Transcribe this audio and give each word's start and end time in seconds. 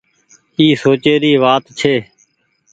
اي 0.57 0.67
سوچي 0.83 1.13
ري 1.21 1.31
وآت 1.43 1.65
ڇي۔ 1.79 1.95